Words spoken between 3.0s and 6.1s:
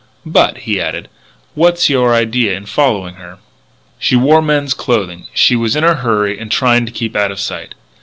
her?" "She wore men's clothes; she was in a